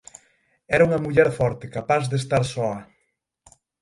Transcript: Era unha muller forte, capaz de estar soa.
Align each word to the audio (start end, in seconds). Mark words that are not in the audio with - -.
Era 0.75 0.85
unha 0.87 1.03
muller 1.05 1.29
forte, 1.39 1.65
capaz 1.77 2.03
de 2.11 2.17
estar 2.21 2.43
soa. 2.53 2.79